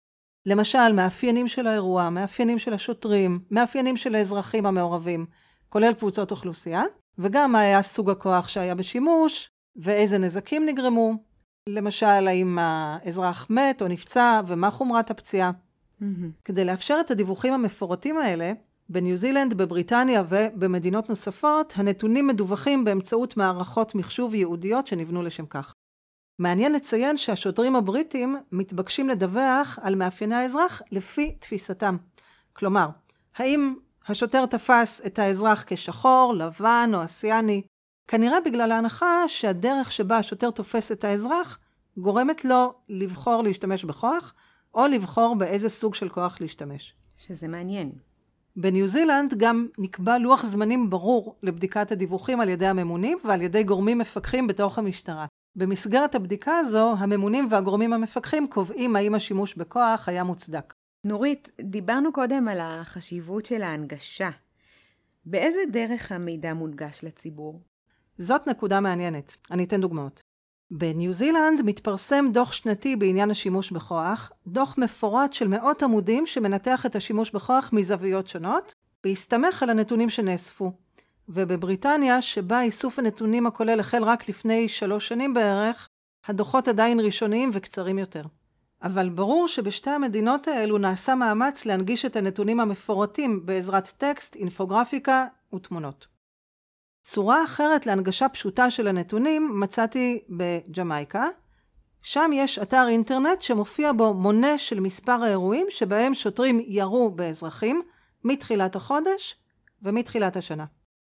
למשל, 0.46 0.92
מאפיינים 0.92 1.48
של 1.48 1.66
האירוע, 1.66 2.10
מאפיינים 2.10 2.58
של 2.58 2.74
השוטרים, 2.74 3.40
מאפיינים 3.50 3.96
של 3.96 4.14
האזרחים 4.14 4.66
המעורבים, 4.66 5.26
כולל 5.68 5.92
קבוצות 5.92 6.30
אוכלוסייה, 6.30 6.82
וגם 7.18 7.52
מה 7.52 7.60
היה 7.60 7.82
סוג 7.82 8.10
הכוח 8.10 8.48
שהיה 8.48 8.74
בשימוש, 8.74 9.50
ואיזה 9.76 10.18
נזקים 10.18 10.66
נגרמו. 10.66 11.14
למשל, 11.68 12.28
האם 12.28 12.58
האזרח 12.60 13.46
מת 13.50 13.82
או 13.82 13.88
נפצע, 13.88 14.40
ומה 14.46 14.70
חומרת 14.70 15.10
הפציעה. 15.10 15.50
Mm-hmm. 15.50 16.04
כדי 16.44 16.64
לאפשר 16.64 16.96
את 17.00 17.10
הדיווחים 17.10 17.52
המפורטים 17.52 18.16
האלה, 18.16 18.52
בניו 18.88 19.16
זילנד, 19.16 19.54
בבריטניה 19.54 20.22
ובמדינות 20.28 21.08
נוספות, 21.08 21.72
הנתונים 21.76 22.26
מדווחים 22.26 22.84
באמצעות 22.84 23.36
מערכות 23.36 23.94
מחשוב 23.94 24.34
ייעודיות 24.34 24.86
שנבנו 24.86 25.22
לשם 25.22 25.46
כך. 25.46 25.74
מעניין 26.38 26.72
לציין 26.72 27.16
שהשוטרים 27.16 27.76
הבריטים 27.76 28.36
מתבקשים 28.52 29.08
לדווח 29.08 29.78
על 29.82 29.94
מאפייני 29.94 30.34
האזרח 30.34 30.82
לפי 30.90 31.32
תפיסתם. 31.32 31.96
כלומר, 32.52 32.88
האם 33.36 33.74
השוטר 34.08 34.46
תפס 34.46 35.00
את 35.06 35.18
האזרח 35.18 35.64
כשחור, 35.66 36.34
לבן 36.36 36.90
או 36.94 37.04
אסיאני? 37.04 37.62
כנראה 38.08 38.40
בגלל 38.40 38.72
ההנחה 38.72 39.28
שהדרך 39.28 39.92
שבה 39.92 40.18
השוטר 40.18 40.50
תופס 40.50 40.92
את 40.92 41.04
האזרח 41.04 41.58
גורמת 41.96 42.44
לו 42.44 42.72
לבחור 42.88 43.42
להשתמש 43.42 43.84
בכוח, 43.84 44.34
או 44.74 44.86
לבחור 44.86 45.34
באיזה 45.34 45.68
סוג 45.68 45.94
של 45.94 46.08
כוח 46.08 46.40
להשתמש. 46.40 46.94
שזה 47.16 47.48
מעניין. 47.48 47.92
בניו 48.56 48.86
זילנד 48.86 49.34
גם 49.36 49.66
נקבע 49.78 50.18
לוח 50.18 50.44
זמנים 50.44 50.90
ברור 50.90 51.36
לבדיקת 51.42 51.92
הדיווחים 51.92 52.40
על 52.40 52.48
ידי 52.48 52.66
הממונים 52.66 53.18
ועל 53.24 53.42
ידי 53.42 53.64
גורמים 53.64 53.98
מפקחים 53.98 54.46
בתוך 54.46 54.78
המשטרה. 54.78 55.26
במסגרת 55.56 56.14
הבדיקה 56.14 56.56
הזו, 56.56 56.94
הממונים 56.98 57.46
והגורמים 57.50 57.92
המפקחים 57.92 58.46
קובעים 58.46 58.96
האם 58.96 59.14
השימוש 59.14 59.54
בכוח 59.54 60.08
היה 60.08 60.24
מוצדק. 60.24 60.74
נורית, 61.04 61.50
דיברנו 61.60 62.12
קודם 62.12 62.48
על 62.48 62.58
החשיבות 62.60 63.46
של 63.46 63.62
ההנגשה. 63.62 64.30
באיזה 65.24 65.58
דרך 65.72 66.12
המידע 66.12 66.54
מונגש 66.54 67.04
לציבור? 67.04 67.60
זאת 68.18 68.48
נקודה 68.48 68.80
מעניינת. 68.80 69.36
אני 69.50 69.64
אתן 69.64 69.80
דוגמאות. 69.80 70.22
בניו 70.70 71.12
זילנד 71.12 71.62
מתפרסם 71.64 72.24
דוח 72.32 72.52
שנתי 72.52 72.96
בעניין 72.96 73.30
השימוש 73.30 73.70
בכוח, 73.70 74.32
דוח 74.46 74.78
מפורט 74.78 75.32
של 75.32 75.48
מאות 75.48 75.82
עמודים 75.82 76.26
שמנתח 76.26 76.86
את 76.86 76.96
השימוש 76.96 77.30
בכוח 77.30 77.70
מזוויות 77.72 78.28
שונות, 78.28 78.74
בהסתמך 79.04 79.62
על 79.62 79.70
הנתונים 79.70 80.10
שנאספו. 80.10 80.72
ובבריטניה, 81.28 82.22
שבה 82.22 82.62
איסוף 82.62 82.98
הנתונים 82.98 83.46
הכולל 83.46 83.80
החל 83.80 84.04
רק 84.04 84.28
לפני 84.28 84.68
שלוש 84.68 85.08
שנים 85.08 85.34
בערך, 85.34 85.88
הדוחות 86.26 86.68
עדיין 86.68 87.00
ראשוניים 87.00 87.50
וקצרים 87.52 87.98
יותר. 87.98 88.22
אבל 88.82 89.08
ברור 89.08 89.48
שבשתי 89.48 89.90
המדינות 89.90 90.48
האלו 90.48 90.78
נעשה 90.78 91.14
מאמץ 91.14 91.66
להנגיש 91.66 92.04
את 92.04 92.16
הנתונים 92.16 92.60
המפורטים 92.60 93.46
בעזרת 93.46 93.88
טקסט, 93.88 94.36
אינפוגרפיקה 94.36 95.26
ותמונות. 95.54 96.06
צורה 97.02 97.44
אחרת 97.44 97.86
להנגשה 97.86 98.28
פשוטה 98.28 98.70
של 98.70 98.88
הנתונים 98.88 99.60
מצאתי 99.60 100.24
בג'מייקה. 100.28 101.26
שם 102.02 102.30
יש 102.34 102.58
אתר 102.58 102.86
אינטרנט 102.88 103.42
שמופיע 103.42 103.92
בו 103.92 104.14
מונה 104.14 104.58
של 104.58 104.80
מספר 104.80 105.22
האירועים 105.22 105.66
שבהם 105.70 106.14
שוטרים 106.14 106.60
ירו 106.66 107.10
באזרחים 107.10 107.82
מתחילת 108.24 108.76
החודש 108.76 109.36
ומתחילת 109.82 110.36
השנה. 110.36 110.64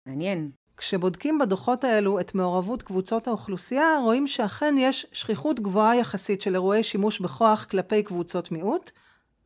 מעניין. 0.06 0.52
כשבודקים 0.78 1.40
בדוחות 1.40 1.84
האלו 1.84 2.20
את 2.20 2.36
מעורבות 2.36 2.84
קבוצות 2.84 3.28
האוכלוסייה, 3.28 3.98
רואים 4.04 4.28
שאכן 4.28 4.76
יש 4.78 5.06
שכיחות 5.12 5.60
גבוהה 5.60 5.96
יחסית 5.96 6.42
של 6.42 6.54
אירועי 6.54 6.84
שימוש 6.84 7.20
בכוח 7.20 7.66
כלפי 7.66 8.04
קבוצות 8.04 8.52
מיעוט, 8.52 8.92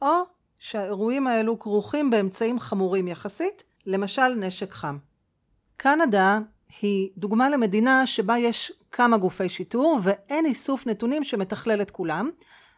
או 0.01 0.11
שהאירועים 0.59 1.27
האלו 1.27 1.59
כרוכים 1.59 2.09
באמצעים 2.09 2.59
חמורים 2.59 3.07
יחסית, 3.07 3.63
למשל 3.85 4.27
נשק 4.27 4.73
חם. 4.73 4.97
קנדה 5.77 6.39
היא 6.81 7.09
דוגמה 7.17 7.49
למדינה 7.49 8.07
שבה 8.07 8.37
יש 8.37 8.71
כמה 8.91 9.17
גופי 9.17 9.49
שיטור 9.49 9.99
ואין 10.03 10.45
איסוף 10.45 10.87
נתונים 10.87 11.23
שמתכלל 11.23 11.81
את 11.81 11.91
כולם, 11.91 12.29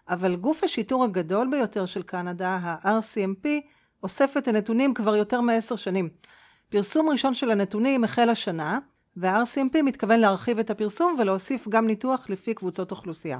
אבל 0.09 0.35
גוף 0.35 0.63
השיטור 0.63 1.03
הגדול 1.03 1.47
ביותר 1.51 1.85
של 1.85 2.03
קנדה, 2.03 2.59
ה-RCMP, 2.61 3.47
אוסף 4.03 4.38
את 4.38 4.47
הנתונים 4.47 4.93
כבר 4.93 5.15
יותר 5.15 5.41
מעשר 5.41 5.75
שנים. 5.75 6.09
פרסום 6.71 7.09
ראשון 7.09 7.33
של 7.33 7.51
הנתונים 7.51 8.03
החל 8.03 8.29
השנה, 8.29 8.79
וה-RCMP 9.17 9.81
מתכוון 9.83 10.19
להרחיב 10.19 10.59
את 10.59 10.69
הפרסום 10.69 11.15
ולהוסיף 11.19 11.67
גם 11.67 11.87
ניתוח 11.87 12.29
לפי 12.29 12.53
קבוצות 12.53 12.91
אוכלוסייה. 12.91 13.39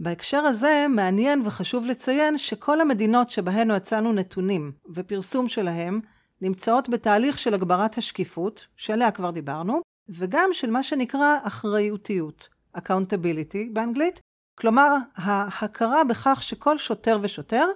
בהקשר 0.00 0.38
הזה 0.38 0.86
מעניין 0.88 1.42
וחשוב 1.44 1.86
לציין 1.86 2.38
שכל 2.38 2.80
המדינות 2.80 3.30
שבהן 3.30 3.70
הצענו 3.70 4.12
נתונים 4.12 4.72
ופרסום 4.94 5.48
שלהם 5.48 6.00
נמצאות 6.40 6.88
בתהליך 6.88 7.38
של 7.38 7.54
הגברת 7.54 7.98
השקיפות, 7.98 8.66
שעליה 8.76 9.10
כבר 9.10 9.30
דיברנו, 9.30 9.80
וגם 10.08 10.50
של 10.52 10.70
מה 10.70 10.82
שנקרא 10.82 11.36
אחריותיות, 11.42 12.48
accountability 12.76 13.72
באנגלית, 13.72 14.20
כלומר 14.54 14.96
ההכרה 15.16 16.04
בכך 16.04 16.42
שכל 16.42 16.78
שוטר 16.78 17.18
ושוטר 17.22 17.66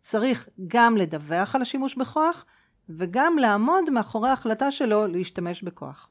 צריך 0.00 0.48
גם 0.66 0.96
לדווח 0.96 1.54
על 1.54 1.62
השימוש 1.62 1.94
בכוח 1.94 2.44
וגם 2.88 3.36
לעמוד 3.40 3.90
מאחורי 3.90 4.28
ההחלטה 4.28 4.70
שלו 4.70 5.06
להשתמש 5.06 5.62
בכוח. 5.62 6.10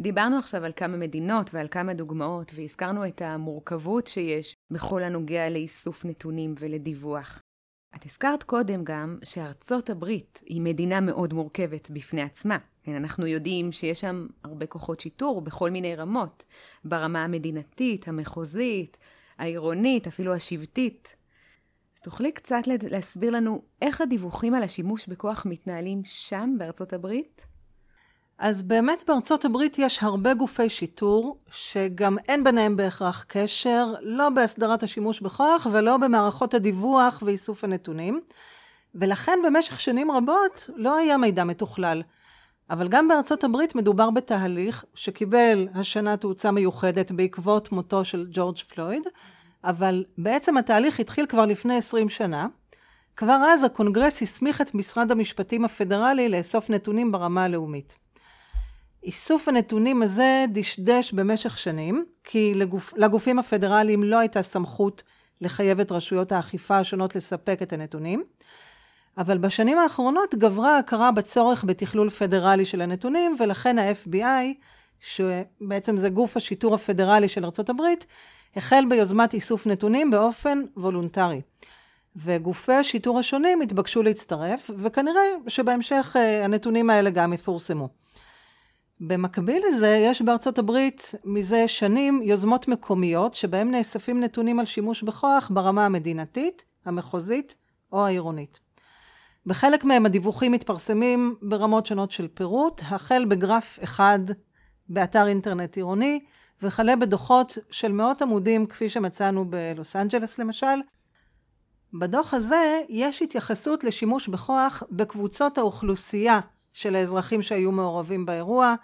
דיברנו 0.00 0.38
עכשיו 0.38 0.64
על 0.64 0.72
כמה 0.76 0.96
מדינות 0.96 1.54
ועל 1.54 1.68
כמה 1.70 1.94
דוגמאות, 1.94 2.52
והזכרנו 2.54 3.06
את 3.06 3.22
המורכבות 3.22 4.06
שיש 4.06 4.56
בכל 4.70 5.02
הנוגע 5.02 5.50
לאיסוף 5.50 6.04
נתונים 6.04 6.54
ולדיווח. 6.58 7.42
את 7.96 8.04
הזכרת 8.04 8.42
קודם 8.42 8.84
גם 8.84 9.18
שארצות 9.24 9.90
הברית 9.90 10.40
היא 10.46 10.60
מדינה 10.60 11.00
מאוד 11.00 11.32
מורכבת 11.32 11.90
בפני 11.90 12.22
עצמה. 12.22 12.58
כן, 12.82 12.94
אנחנו 12.94 13.26
יודעים 13.26 13.72
שיש 13.72 14.00
שם 14.00 14.26
הרבה 14.44 14.66
כוחות 14.66 15.00
שיטור 15.00 15.40
בכל 15.40 15.70
מיני 15.70 15.96
רמות, 15.96 16.44
ברמה 16.84 17.24
המדינתית, 17.24 18.08
המחוזית, 18.08 18.96
העירונית, 19.38 20.06
אפילו 20.06 20.34
השבטית. 20.34 21.16
תוכלי 22.02 22.32
קצת 22.32 22.62
להסביר 22.90 23.30
לנו 23.30 23.62
איך 23.82 24.00
הדיווחים 24.00 24.54
על 24.54 24.62
השימוש 24.62 25.06
בכוח 25.06 25.46
מתנהלים 25.46 26.02
שם, 26.04 26.54
בארצות 26.58 26.92
הברית? 26.92 27.46
אז 28.38 28.62
באמת 28.62 29.02
בארצות 29.08 29.44
הברית 29.44 29.78
יש 29.78 30.02
הרבה 30.02 30.34
גופי 30.34 30.68
שיטור, 30.68 31.38
שגם 31.50 32.16
אין 32.28 32.44
ביניהם 32.44 32.76
בהכרח 32.76 33.24
קשר, 33.28 33.94
לא 34.00 34.28
בהסדרת 34.28 34.82
השימוש 34.82 35.20
בכוח 35.20 35.66
ולא 35.72 35.96
במערכות 35.96 36.54
הדיווח 36.54 37.22
ואיסוף 37.26 37.64
הנתונים, 37.64 38.20
ולכן 38.94 39.38
במשך 39.46 39.80
שנים 39.80 40.10
רבות 40.10 40.70
לא 40.76 40.96
היה 40.96 41.16
מידע 41.16 41.44
מתוכלל. 41.44 42.02
אבל 42.70 42.88
גם 42.88 43.08
בארצות 43.08 43.44
הברית 43.44 43.74
מדובר 43.74 44.10
בתהליך 44.10 44.84
שקיבל 44.94 45.68
השנה 45.74 46.16
תאוצה 46.16 46.50
מיוחדת 46.50 47.12
בעקבות 47.12 47.72
מותו 47.72 48.04
של 48.04 48.26
ג'ורג' 48.30 48.58
פלויד, 48.58 49.02
אבל 49.64 50.04
בעצם 50.18 50.56
התהליך 50.56 51.00
התחיל 51.00 51.26
כבר 51.26 51.46
לפני 51.46 51.76
20 51.76 52.08
שנה. 52.08 52.46
כבר 53.16 53.38
אז 53.48 53.64
הקונגרס 53.64 54.22
הסמיך 54.22 54.60
את 54.60 54.74
משרד 54.74 55.10
המשפטים 55.10 55.64
הפדרלי 55.64 56.28
לאסוף 56.28 56.70
נתונים 56.70 57.12
ברמה 57.12 57.44
הלאומית. 57.44 57.96
איסוף 59.02 59.48
הנתונים 59.48 60.02
הזה 60.02 60.44
דשדש 60.52 61.12
במשך 61.12 61.58
שנים, 61.58 62.04
כי 62.24 62.54
לגופ, 62.54 62.92
לגופים 62.96 63.38
הפדרליים 63.38 64.02
לא 64.02 64.18
הייתה 64.18 64.42
סמכות 64.42 65.02
לחייב 65.40 65.80
את 65.80 65.92
רשויות 65.92 66.32
האכיפה 66.32 66.78
השונות 66.78 67.16
לספק 67.16 67.58
את 67.62 67.72
הנתונים, 67.72 68.24
אבל 69.18 69.38
בשנים 69.38 69.78
האחרונות 69.78 70.34
גברה 70.34 70.76
ההכרה 70.76 71.12
בצורך 71.12 71.64
בתכלול 71.64 72.10
פדרלי 72.10 72.64
של 72.64 72.80
הנתונים, 72.80 73.36
ולכן 73.40 73.78
ה-FBI, 73.78 74.54
שבעצם 75.00 75.96
זה 75.96 76.08
גוף 76.08 76.36
השיטור 76.36 76.74
הפדרלי 76.74 77.28
של 77.28 77.44
הברית, 77.68 78.06
החל 78.56 78.84
ביוזמת 78.88 79.34
איסוף 79.34 79.66
נתונים 79.66 80.10
באופן 80.10 80.62
וולונטרי. 80.76 81.40
וגופי 82.16 82.72
השיטור 82.72 83.18
השונים 83.18 83.60
התבקשו 83.60 84.02
להצטרף, 84.02 84.70
וכנראה 84.78 85.22
שבהמשך 85.48 86.16
אה, 86.16 86.44
הנתונים 86.44 86.90
האלה 86.90 87.10
גם 87.10 87.32
יפורסמו. 87.32 87.88
במקביל 89.00 89.62
לזה, 89.68 90.00
יש 90.04 90.22
בארצות 90.22 90.58
הברית 90.58 91.14
מזה 91.24 91.68
שנים 91.68 92.22
יוזמות 92.24 92.68
מקומיות 92.68 93.34
שבהן 93.34 93.70
נאספים 93.70 94.20
נתונים 94.20 94.58
על 94.58 94.64
שימוש 94.64 95.02
בכוח 95.02 95.50
ברמה 95.54 95.86
המדינתית, 95.86 96.64
המחוזית 96.84 97.54
או 97.92 98.06
העירונית. 98.06 98.60
בחלק 99.46 99.84
מהם 99.84 100.06
הדיווחים 100.06 100.52
מתפרסמים 100.52 101.34
ברמות 101.42 101.86
שונות 101.86 102.10
של 102.10 102.28
פירוט, 102.28 102.82
החל 102.84 103.24
בגרף 103.24 103.78
אחד 103.84 104.18
באתר 104.88 105.26
אינטרנט 105.26 105.76
עירוני, 105.76 106.20
וכלה 106.62 106.96
בדוחות 106.96 107.58
של 107.70 107.92
מאות 107.92 108.22
עמודים 108.22 108.66
כפי 108.66 108.90
שמצאנו 108.90 109.50
בלוס 109.50 109.96
אנג'לס 109.96 110.38
למשל. 110.38 110.80
בדוח 111.94 112.34
הזה 112.34 112.80
יש 112.88 113.22
התייחסות 113.22 113.84
לשימוש 113.84 114.28
בכוח 114.28 114.82
בקבוצות 114.90 115.58
האוכלוסייה 115.58 116.40
של 116.72 116.96
האזרחים 116.96 117.42
שהיו 117.42 117.72
מעורבים 117.72 118.26
באירוע, 118.26 118.74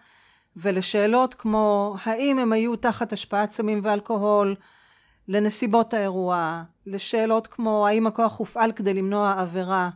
ולשאלות 0.56 1.34
כמו 1.34 1.96
האם 2.04 2.38
הם 2.38 2.52
היו 2.52 2.76
תחת 2.76 3.12
השפעת 3.12 3.50
סמים 3.50 3.80
ואלכוהול, 3.82 4.54
לנסיבות 5.28 5.94
האירוע, 5.94 6.62
לשאלות 6.86 7.46
כמו 7.46 7.86
האם 7.86 8.06
הכוח 8.06 8.38
הופעל 8.38 8.72
כדי 8.72 8.94
למנוע 8.94 9.34
עבירה, 9.38 9.90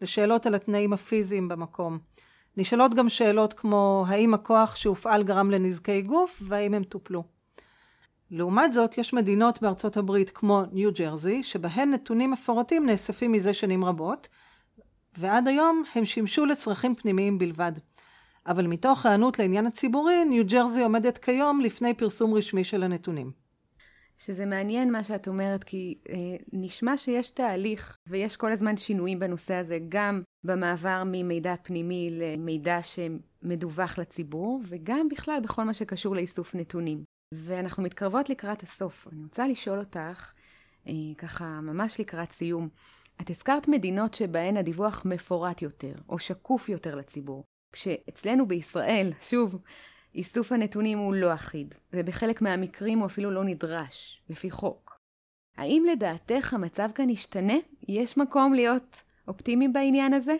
לשאלות 0.00 0.46
על 0.46 0.54
התנאים 0.54 0.92
הפיזיים 0.92 1.48
במקום. 1.48 1.98
נשאלות 2.56 2.94
גם 2.94 3.08
שאלות 3.08 3.52
כמו 3.52 4.04
האם 4.08 4.34
הכוח 4.34 4.76
שהופעל 4.76 5.22
גרם 5.22 5.50
לנזקי 5.50 6.02
גוף 6.02 6.42
והאם 6.46 6.74
הם 6.74 6.84
טופלו. 6.84 7.24
לעומת 8.30 8.72
זאת, 8.72 8.98
יש 8.98 9.12
מדינות 9.12 9.62
בארצות 9.62 9.96
הברית 9.96 10.30
כמו 10.30 10.62
ניו 10.72 10.92
ג'רזי, 10.92 11.42
שבהן 11.42 11.90
נתונים 11.90 12.30
מפורטים 12.30 12.86
נאספים 12.86 13.32
מזה 13.32 13.54
שנים 13.54 13.84
רבות, 13.84 14.28
ועד 15.18 15.48
היום 15.48 15.82
הם 15.94 16.04
שימשו 16.04 16.46
לצרכים 16.46 16.94
פנימיים 16.94 17.38
בלבד. 17.38 17.72
אבל 18.46 18.66
מתוך 18.66 19.06
היענות 19.06 19.38
לעניין 19.38 19.66
הציבורי, 19.66 20.24
ניו 20.24 20.46
ג'רזי 20.46 20.82
עומדת 20.82 21.18
כיום 21.18 21.60
לפני 21.60 21.94
פרסום 21.94 22.34
רשמי 22.34 22.64
של 22.64 22.82
הנתונים. 22.82 23.41
שזה 24.26 24.46
מעניין 24.46 24.92
מה 24.92 25.04
שאת 25.04 25.28
אומרת, 25.28 25.64
כי 25.64 25.98
אה, 26.08 26.16
נשמע 26.52 26.96
שיש 26.96 27.30
תהליך 27.30 27.96
ויש 28.06 28.36
כל 28.36 28.52
הזמן 28.52 28.76
שינויים 28.76 29.18
בנושא 29.18 29.54
הזה, 29.54 29.78
גם 29.88 30.22
במעבר 30.44 31.02
ממידע 31.06 31.54
פנימי 31.62 32.08
למידע 32.10 32.78
שמדווח 32.82 33.98
לציבור, 33.98 34.60
וגם 34.64 35.08
בכלל 35.08 35.40
בכל 35.42 35.64
מה 35.64 35.74
שקשור 35.74 36.16
לאיסוף 36.16 36.54
נתונים. 36.54 37.04
ואנחנו 37.34 37.82
מתקרבות 37.82 38.30
לקראת 38.30 38.62
הסוף. 38.62 39.08
אני 39.12 39.22
רוצה 39.22 39.48
לשאול 39.48 39.78
אותך, 39.78 40.32
אה, 40.88 40.92
ככה 41.18 41.60
ממש 41.60 42.00
לקראת 42.00 42.30
סיום, 42.32 42.68
את 43.20 43.30
הזכרת 43.30 43.68
מדינות 43.68 44.14
שבהן 44.14 44.56
הדיווח 44.56 45.02
מפורט 45.04 45.62
יותר, 45.62 45.94
או 46.08 46.18
שקוף 46.18 46.68
יותר 46.68 46.94
לציבור. 46.94 47.44
כשאצלנו 47.72 48.48
בישראל, 48.48 49.12
שוב, 49.20 49.58
איסוף 50.14 50.52
הנתונים 50.52 50.98
הוא 50.98 51.14
לא 51.14 51.34
אחיד, 51.34 51.74
ובחלק 51.92 52.42
מהמקרים 52.42 52.98
הוא 52.98 53.06
אפילו 53.06 53.30
לא 53.30 53.44
נדרש, 53.44 54.22
לפי 54.30 54.50
חוק. 54.50 54.98
האם 55.56 55.84
לדעתך 55.92 56.54
המצב 56.54 56.88
כאן 56.94 57.10
ישתנה? 57.10 57.56
יש 57.88 58.16
מקום 58.16 58.54
להיות 58.54 59.02
אופטימיים 59.28 59.72
בעניין 59.72 60.12
הזה? 60.12 60.36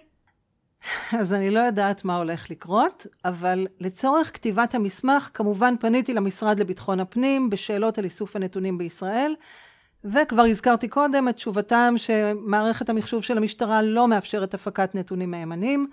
אז 1.19 1.33
אני 1.33 1.51
לא 1.51 1.61
יודעת 1.61 2.05
מה 2.05 2.17
הולך 2.17 2.51
לקרות, 2.51 3.07
אבל 3.25 3.67
לצורך 3.81 4.35
כתיבת 4.35 4.75
המסמך, 4.75 5.31
כמובן 5.35 5.75
פניתי 5.81 6.15
למשרד 6.15 6.61
לביטחון 6.61 7.01
הפנים 7.01 7.51
בשאלות 7.51 7.99
על 7.99 8.05
איסוף 8.05 8.37
הנתונים 8.37 8.79
בישראל, 8.79 9.35
וכבר 10.05 10.43
הזכרתי 10.43 10.89
קודם 10.89 11.29
את 11.29 11.35
תשובתם 11.35 11.95
שמערכת 11.97 12.89
המחשוב 12.89 13.23
של 13.23 13.37
המשטרה 13.37 13.83
לא 13.83 14.09
מאפשרת 14.09 14.55
הפקת 14.55 14.95
נתונים 14.95 15.31
מהימנים, 15.31 15.91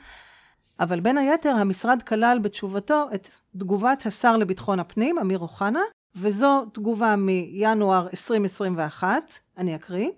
אבל 0.79 0.99
בין 0.99 1.17
היתר 1.17 1.55
המשרד 1.55 2.03
כלל 2.03 2.39
בתשובתו 2.39 3.07
את 3.15 3.29
תגובת 3.57 4.05
השר 4.05 4.37
לביטחון 4.37 4.79
הפנים, 4.79 5.17
אמיר 5.17 5.39
אוחנה, 5.39 5.81
וזו 6.15 6.65
תגובה 6.73 7.15
מינואר 7.15 8.07
2021, 8.07 9.33
אני 9.57 9.75
אקריא. 9.75 10.09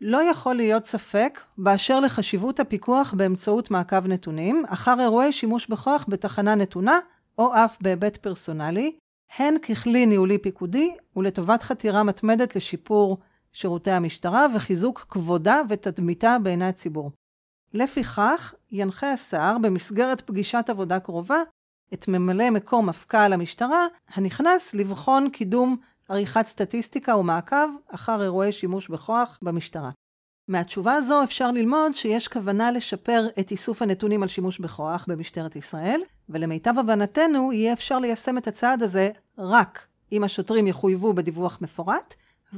לא 0.00 0.22
יכול 0.22 0.54
להיות 0.54 0.84
ספק 0.84 1.40
באשר 1.58 2.00
לחשיבות 2.00 2.60
הפיקוח 2.60 3.14
באמצעות 3.16 3.70
מעקב 3.70 4.06
נתונים 4.06 4.64
אחר 4.68 5.00
אירועי 5.00 5.32
שימוש 5.32 5.66
בכוח 5.66 6.04
בתחנה 6.08 6.54
נתונה 6.54 6.98
או 7.38 7.54
אף 7.54 7.78
בהיבט 7.80 8.16
פרסונלי, 8.16 8.96
הן 9.38 9.58
ככלי 9.58 10.06
ניהולי 10.06 10.38
פיקודי 10.38 10.94
ולטובת 11.16 11.62
חתירה 11.62 12.02
מתמדת 12.02 12.56
לשיפור 12.56 13.18
שירותי 13.52 13.90
המשטרה 13.90 14.46
וחיזוק 14.54 15.06
כבודה 15.08 15.60
ותדמיתה 15.68 16.36
בעיני 16.42 16.66
הציבור. 16.66 17.10
לפיכך, 17.74 18.54
ינחה 18.74 19.12
השר 19.12 19.56
במסגרת 19.62 20.20
פגישת 20.20 20.64
עבודה 20.68 21.00
קרובה 21.00 21.38
את 21.94 22.08
ממלא 22.08 22.50
מקום 22.50 22.88
מפכ"ל 22.88 23.32
המשטרה 23.32 23.86
הנכנס 24.14 24.74
לבחון 24.74 25.30
קידום 25.30 25.76
עריכת 26.08 26.46
סטטיסטיקה 26.46 27.16
ומעקב 27.16 27.68
אחר 27.90 28.22
אירועי 28.22 28.52
שימוש 28.52 28.88
בכוח 28.88 29.38
במשטרה. 29.42 29.90
מהתשובה 30.48 30.94
הזו 30.94 31.24
אפשר 31.24 31.50
ללמוד 31.50 31.94
שיש 31.94 32.28
כוונה 32.28 32.70
לשפר 32.72 33.26
את 33.40 33.50
איסוף 33.50 33.82
הנתונים 33.82 34.22
על 34.22 34.28
שימוש 34.28 34.58
בכוח 34.58 35.04
במשטרת 35.08 35.56
ישראל, 35.56 36.00
ולמיטב 36.28 36.78
הבנתנו 36.78 37.52
יהיה 37.52 37.72
אפשר 37.72 37.98
ליישם 37.98 38.38
את 38.38 38.46
הצעד 38.46 38.82
הזה 38.82 39.10
רק 39.38 39.86
אם 40.12 40.24
השוטרים 40.24 40.66
יחויבו 40.66 41.14
בדיווח 41.14 41.58
מפורט, 41.60 42.14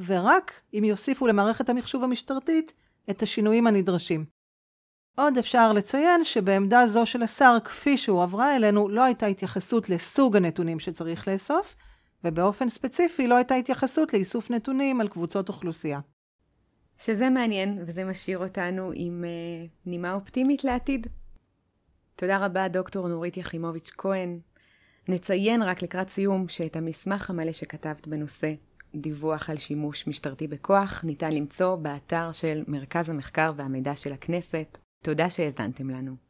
ורק 0.07 0.61
אם 0.75 0.85
יוסיפו 0.85 1.27
למערכת 1.27 1.69
המחשוב 1.69 2.05
המשטרתית 2.05 2.73
את 3.11 3.23
השינויים 3.23 3.67
הנדרשים. 3.67 4.36
עוד 5.19 5.39
אפשר 5.39 5.73
לציין 5.73 6.25
שבעמדה 6.25 6.87
זו 6.87 7.07
של 7.07 7.23
השר, 7.23 7.57
כפי 7.65 7.97
שהועברה 7.97 8.57
אלינו, 8.57 8.89
לא 8.89 9.05
הייתה 9.05 9.27
התייחסות 9.27 9.91
לסוג 9.91 10.37
הנתונים 10.37 10.79
שצריך 10.79 11.29
לאסוף, 11.29 11.75
ובאופן 12.25 12.69
ספציפי 12.69 13.27
לא 13.27 13.37
הייתה 13.37 13.55
התייחסות 13.55 14.13
לאיסוף 14.13 14.51
נתונים 14.51 15.01
על 15.01 15.09
קבוצות 15.09 15.49
אוכלוסייה. 15.49 16.01
שזה 16.99 17.31
מעניין, 17.31 17.79
וזה 17.87 18.05
משאיר 18.05 18.39
אותנו 18.39 18.91
עם 18.95 19.25
uh, 19.25 19.71
נימה 19.87 20.13
אופטימית 20.13 20.65
לעתיד. 20.65 21.07
תודה 22.17 22.39
רבה, 22.39 22.69
דוקטור 22.69 23.09
נורית 23.09 23.37
יחימוביץ' 23.37 23.91
כהן. 23.99 24.39
נציין 25.09 25.63
רק 25.63 25.83
לקראת 25.83 26.09
סיום 26.09 26.49
שאת 26.49 26.77
המסמך 26.77 27.31
המלא 27.31 27.53
שכתבת 27.53 28.09
בנושא 28.09 28.53
דיווח 28.95 29.51
על 29.51 29.57
שימוש 29.57 30.07
משטרתי 30.07 30.49
בכוח 30.49 31.05
ניתן 31.05 31.33
למצוא 31.33 31.77
באתר 31.77 32.33
של 32.33 32.65
מרכז 32.69 33.09
המחקר 33.09 33.53
והמידע 33.57 33.97
של 33.97 34.13
הכנסת. 34.13 34.79
תודה 35.07 35.31
שהאזנתם 35.31 35.91
לנו. 35.91 36.26